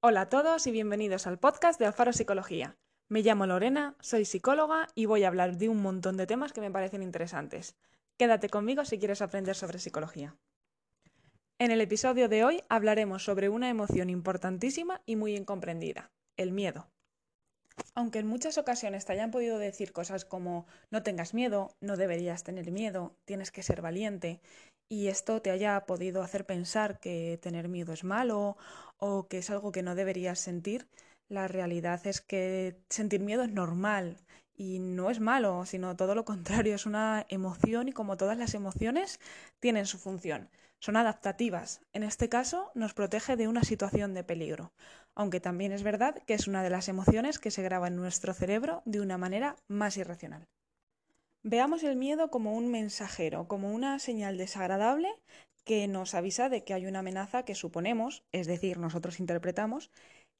[0.00, 2.76] Hola a todos y bienvenidos al podcast de Alfaro Psicología.
[3.08, 6.60] Me llamo Lorena, soy psicóloga y voy a hablar de un montón de temas que
[6.60, 7.74] me parecen interesantes.
[8.16, 10.36] Quédate conmigo si quieres aprender sobre psicología.
[11.58, 16.86] En el episodio de hoy hablaremos sobre una emoción importantísima y muy incomprendida, el miedo.
[17.96, 22.44] Aunque en muchas ocasiones te hayan podido decir cosas como no tengas miedo, no deberías
[22.44, 24.40] tener miedo, tienes que ser valiente,
[24.88, 28.56] y esto te haya podido hacer pensar que tener miedo es malo
[28.98, 30.88] o que es algo que no deberías sentir,
[31.28, 34.16] la realidad es que sentir miedo es normal
[34.56, 38.54] y no es malo, sino todo lo contrario, es una emoción y como todas las
[38.54, 39.20] emociones
[39.60, 40.50] tienen su función.
[40.80, 41.80] Son adaptativas.
[41.92, 44.72] En este caso nos protege de una situación de peligro,
[45.14, 48.32] aunque también es verdad que es una de las emociones que se graba en nuestro
[48.34, 50.46] cerebro de una manera más irracional.
[51.42, 55.08] Veamos el miedo como un mensajero, como una señal desagradable
[55.64, 59.90] que nos avisa de que hay una amenaza que suponemos, es decir, nosotros interpretamos,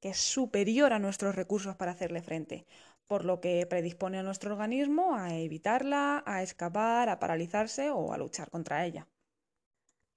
[0.00, 2.66] que es superior a nuestros recursos para hacerle frente,
[3.06, 8.18] por lo que predispone a nuestro organismo a evitarla, a escapar, a paralizarse o a
[8.18, 9.08] luchar contra ella.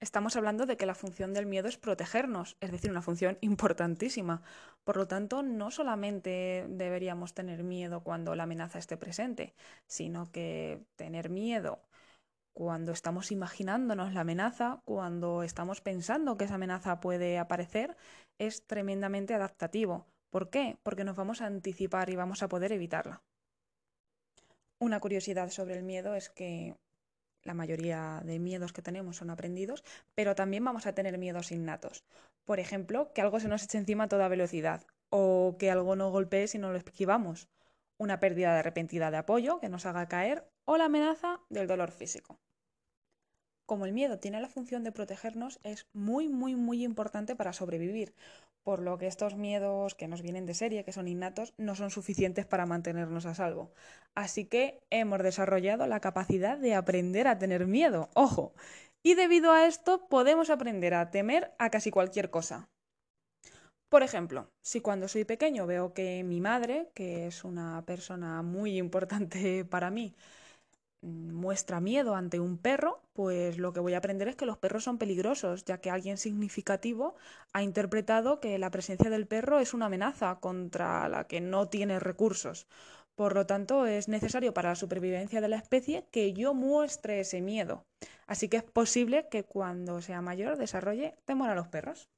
[0.00, 4.42] Estamos hablando de que la función del miedo es protegernos, es decir, una función importantísima.
[4.84, 9.54] Por lo tanto, no solamente deberíamos tener miedo cuando la amenaza esté presente,
[9.86, 11.80] sino que tener miedo
[12.58, 17.96] cuando estamos imaginándonos la amenaza, cuando estamos pensando que esa amenaza puede aparecer,
[18.38, 20.06] es tremendamente adaptativo.
[20.30, 20.76] ¿Por qué?
[20.82, 23.22] Porque nos vamos a anticipar y vamos a poder evitarla.
[24.80, 26.76] Una curiosidad sobre el miedo es que
[27.48, 29.82] la mayoría de miedos que tenemos son aprendidos,
[30.14, 32.04] pero también vamos a tener miedos innatos.
[32.44, 36.10] Por ejemplo, que algo se nos eche encima a toda velocidad o que algo no
[36.10, 37.48] golpee si no lo esquivamos,
[37.96, 41.90] una pérdida de repentina de apoyo que nos haga caer o la amenaza del dolor
[41.90, 42.38] físico.
[43.68, 48.14] Como el miedo tiene la función de protegernos, es muy, muy, muy importante para sobrevivir,
[48.62, 51.90] por lo que estos miedos que nos vienen de serie, que son innatos, no son
[51.90, 53.70] suficientes para mantenernos a salvo.
[54.14, 58.54] Así que hemos desarrollado la capacidad de aprender a tener miedo, ojo,
[59.02, 62.70] y debido a esto podemos aprender a temer a casi cualquier cosa.
[63.90, 68.78] Por ejemplo, si cuando soy pequeño veo que mi madre, que es una persona muy
[68.78, 70.14] importante para mí,
[71.00, 74.84] muestra miedo ante un perro, pues lo que voy a aprender es que los perros
[74.84, 77.14] son peligrosos, ya que alguien significativo
[77.52, 82.00] ha interpretado que la presencia del perro es una amenaza contra la que no tiene
[82.00, 82.66] recursos.
[83.14, 87.40] Por lo tanto, es necesario para la supervivencia de la especie que yo muestre ese
[87.40, 87.84] miedo.
[88.26, 92.08] Así que es posible que cuando sea mayor desarrolle temor a los perros.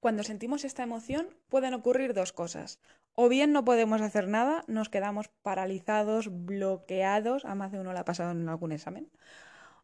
[0.00, 2.80] Cuando sentimos esta emoción pueden ocurrir dos cosas.
[3.14, 7.98] O bien no podemos hacer nada, nos quedamos paralizados, bloqueados, a más de uno le
[7.98, 9.10] ha pasado en algún examen.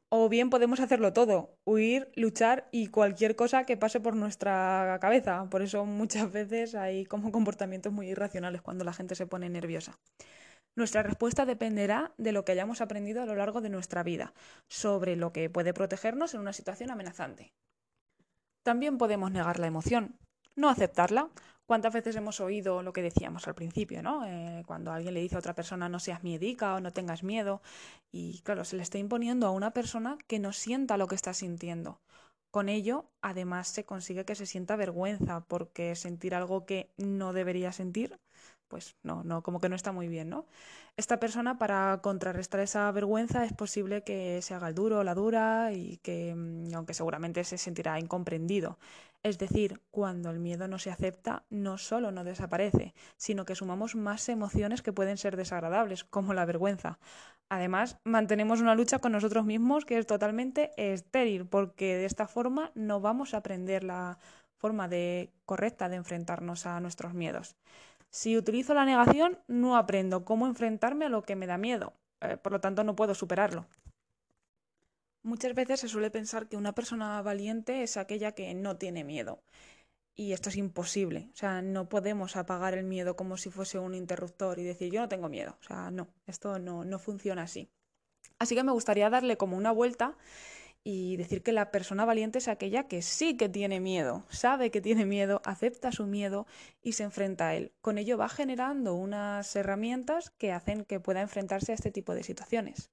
[0.09, 5.49] O bien podemos hacerlo todo, huir, luchar y cualquier cosa que pase por nuestra cabeza.
[5.51, 9.99] Por eso muchas veces hay como comportamientos muy irracionales cuando la gente se pone nerviosa.
[10.77, 14.35] Nuestra respuesta dependerá de lo que hayamos aprendido a lo largo de nuestra vida
[14.69, 17.55] sobre lo que puede protegernos en una situación amenazante.
[18.63, 20.19] También podemos negar la emoción,
[20.55, 21.31] no aceptarla.
[21.67, 24.25] ¿Cuántas veces hemos oído lo que decíamos al principio, ¿no?
[24.25, 27.61] Eh, cuando alguien le dice a otra persona no seas miedica o no tengas miedo.
[28.13, 31.35] Y claro, se le está imponiendo a una persona que no sienta lo que está
[31.35, 32.01] sintiendo.
[32.53, 37.73] Con ello, además, se consigue que se sienta vergüenza, porque sentir algo que no debería
[37.73, 38.19] sentir
[38.69, 40.47] pues no, no, como que no está muy bien, ¿no?
[40.97, 45.15] Esta persona, para contrarrestar esa vergüenza, es posible que se haga el duro o la
[45.15, 48.79] dura y que, mm, aunque seguramente se sentirá incomprendido.
[49.23, 53.95] Es decir, cuando el miedo no se acepta, no solo no desaparece, sino que sumamos
[53.97, 56.99] más emociones que pueden ser desagradables, como la vergüenza.
[57.49, 62.73] Además, mantenemos una lucha con nosotros mismos que es totalmente estéril, porque de esta forma
[62.75, 64.19] no vamos a aprender la
[64.57, 67.57] forma de, correcta de enfrentarnos a nuestros miedos.
[68.17, 72.39] Si utilizo la negación, no aprendo cómo enfrentarme a lo que me da miedo, eh,
[72.39, 73.67] por lo tanto no puedo superarlo.
[75.23, 79.43] Muchas veces se suele pensar que una persona valiente es aquella que no tiene miedo.
[80.15, 81.29] Y esto es imposible.
[81.35, 85.03] O sea, no podemos apagar el miedo como si fuese un interruptor y decir yo
[85.03, 85.59] no tengo miedo.
[85.61, 87.69] O sea, no, esto no, no funciona así.
[88.39, 90.17] Así que me gustaría darle como una vuelta
[90.89, 94.81] y decir que la persona valiente es aquella que sí que tiene miedo, sabe que
[94.81, 96.47] tiene miedo, acepta su miedo
[96.81, 97.73] y se enfrenta a él.
[97.81, 102.23] Con ello va generando unas herramientas que hacen que pueda enfrentarse a este tipo de
[102.23, 102.93] situaciones.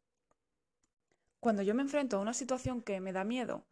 [1.39, 3.63] Cuando yo me enfrento a una situación que me da miedo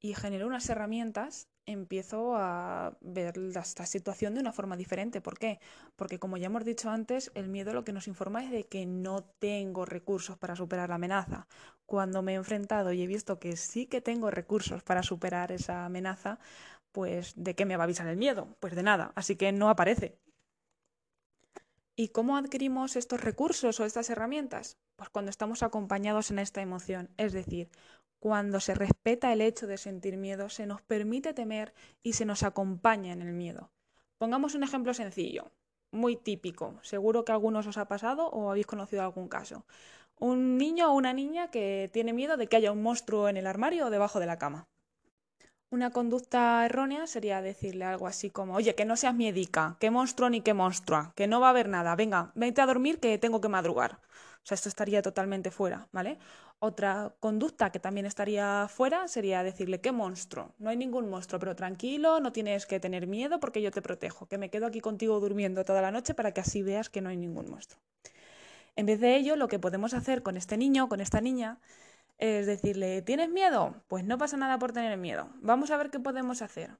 [0.00, 5.20] y genero unas herramientas, empiezo a ver esta situación de una forma diferente.
[5.20, 5.60] ¿Por qué?
[5.96, 8.86] Porque como ya hemos dicho antes, el miedo lo que nos informa es de que
[8.86, 11.48] no tengo recursos para superar la amenaza.
[11.84, 15.84] Cuando me he enfrentado y he visto que sí que tengo recursos para superar esa
[15.84, 16.38] amenaza,
[16.92, 18.56] pues ¿de qué me va a avisar el miedo?
[18.60, 20.18] Pues de nada, así que no aparece.
[21.96, 24.78] ¿Y cómo adquirimos estos recursos o estas herramientas?
[24.96, 27.70] Pues cuando estamos acompañados en esta emoción, es decir,
[28.26, 32.42] cuando se respeta el hecho de sentir miedo, se nos permite temer y se nos
[32.42, 33.70] acompaña en el miedo.
[34.18, 35.52] Pongamos un ejemplo sencillo,
[35.92, 39.64] muy típico, seguro que a algunos os ha pasado o habéis conocido algún caso.
[40.18, 43.46] Un niño o una niña que tiene miedo de que haya un monstruo en el
[43.46, 44.66] armario o debajo de la cama.
[45.70, 50.30] Una conducta errónea sería decirle algo así como, oye, que no seas miedica, qué monstruo
[50.30, 53.40] ni qué monstrua, que no va a haber nada, venga, vete a dormir que tengo
[53.40, 54.00] que madrugar.
[54.46, 56.18] Sea, esto estaría totalmente fuera, ¿vale?
[56.60, 61.56] Otra conducta que también estaría fuera sería decirle, qué monstruo, no hay ningún monstruo, pero
[61.56, 65.18] tranquilo, no tienes que tener miedo porque yo te protejo, que me quedo aquí contigo
[65.18, 67.82] durmiendo toda la noche para que así veas que no hay ningún monstruo.
[68.76, 71.58] En vez de ello, lo que podemos hacer con este niño, con esta niña,
[72.18, 73.82] es decirle, ¿tienes miedo?
[73.88, 75.28] Pues no pasa nada por tener miedo.
[75.40, 76.70] Vamos a ver qué podemos hacer.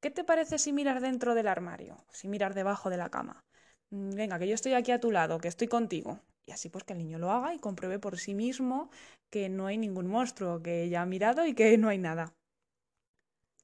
[0.00, 1.96] ¿Qué te parece si miras dentro del armario?
[2.10, 3.44] Si miras debajo de la cama.
[3.90, 6.18] Mm, venga, que yo estoy aquí a tu lado, que estoy contigo.
[6.46, 8.90] Y así pues que el niño lo haga y compruebe por sí mismo
[9.30, 12.34] que no hay ningún monstruo, que ya ha mirado y que no hay nada.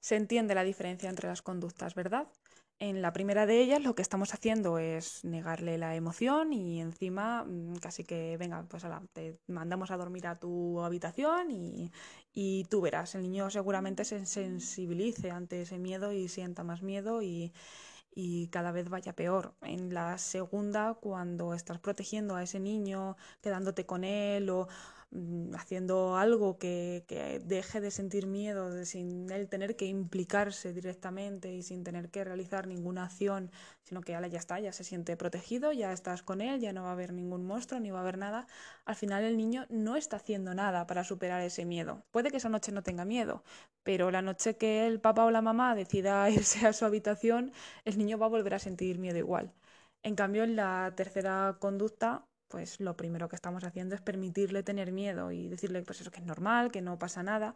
[0.00, 2.28] Se entiende la diferencia entre las conductas, ¿verdad?
[2.80, 7.44] En la primera de ellas lo que estamos haciendo es negarle la emoción y encima
[7.44, 11.90] mm, casi que, venga, pues te mandamos a dormir a tu habitación y,
[12.32, 17.20] y, tú verás, el niño seguramente se sensibilice ante ese miedo y sienta más miedo
[17.20, 17.52] y,
[18.20, 19.54] y cada vez vaya peor.
[19.62, 24.66] En la segunda, cuando estás protegiendo a ese niño, quedándote con él o
[25.54, 27.04] haciendo algo que,
[27.44, 32.66] deje de sentir miedo sin él tener que implicarse directamente y sin tener que realizar
[32.66, 33.50] ninguna acción,
[33.84, 36.90] sino que ya está, ya se siente protegido, ya estás con él, ya no va
[36.90, 38.46] a haber ningún monstruo ni va a haber nada,
[38.84, 42.04] al final el niño no está haciendo nada para superar ese miedo.
[42.10, 43.44] Puede que esa noche no tenga miedo,
[43.82, 47.52] pero la noche que el papá o la mamá decida irse a su habitación,
[47.84, 49.52] el niño va a volver a sentir miedo igual.
[50.02, 54.92] En cambio, en la tercera conducta, pues lo primero que estamos haciendo es permitirle tener
[54.92, 57.54] miedo y decirle pues eso que es normal, que no pasa nada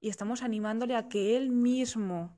[0.00, 2.36] y estamos animándole a que él mismo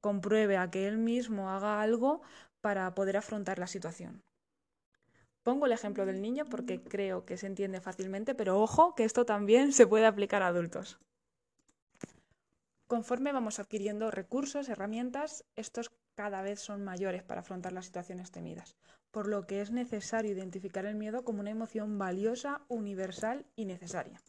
[0.00, 2.22] compruebe, a que él mismo haga algo
[2.60, 4.22] para poder afrontar la situación.
[5.42, 9.24] Pongo el ejemplo del niño porque creo que se entiende fácilmente, pero ojo que esto
[9.24, 10.98] también se puede aplicar a adultos.
[12.86, 18.76] Conforme vamos adquiriendo recursos, herramientas, estos cada vez son mayores para afrontar las situaciones temidas,
[19.10, 24.20] por lo que es necesario identificar el miedo como una emoción valiosa, universal y necesaria.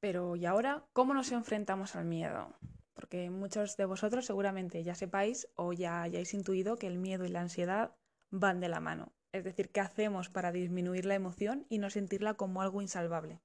[0.00, 2.52] Pero ¿y ahora cómo nos enfrentamos al miedo?
[2.92, 7.30] Porque muchos de vosotros seguramente ya sepáis o ya hayáis intuido que el miedo y
[7.30, 7.96] la ansiedad
[8.30, 9.12] van de la mano.
[9.32, 13.40] Es decir, ¿qué hacemos para disminuir la emoción y no sentirla como algo insalvable?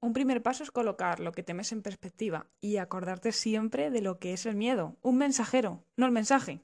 [0.00, 4.18] Un primer paso es colocar lo que temes en perspectiva y acordarte siempre de lo
[4.18, 6.60] que es el miedo, un mensajero, no el mensaje.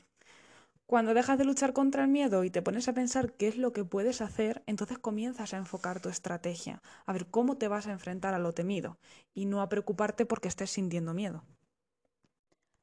[0.88, 3.74] Cuando dejas de luchar contra el miedo y te pones a pensar qué es lo
[3.74, 7.92] que puedes hacer, entonces comienzas a enfocar tu estrategia, a ver cómo te vas a
[7.92, 8.96] enfrentar a lo temido
[9.34, 11.44] y no a preocuparte porque estés sintiendo miedo.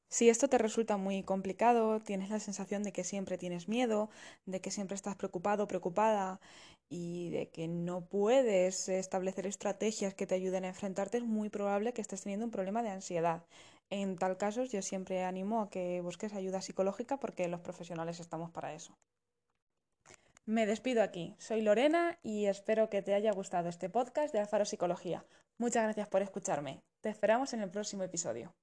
[0.07, 4.11] Si esto te resulta muy complicado, tienes la sensación de que siempre tienes miedo,
[4.45, 6.39] de que siempre estás preocupado preocupada
[6.89, 11.91] y de que no puedes establecer estrategias que te ayuden a enfrentarte, es muy probable
[11.91, 13.41] que estés teniendo un problema de ansiedad.
[13.89, 18.51] En tal caso, yo siempre animo a que busques ayuda psicológica porque los profesionales estamos
[18.51, 18.97] para eso.
[20.45, 21.35] Me despido aquí.
[21.39, 25.25] Soy Lorena y espero que te haya gustado este podcast de Alfaro Psicología.
[25.57, 26.81] Muchas gracias por escucharme.
[27.01, 28.53] Te esperamos en el próximo episodio.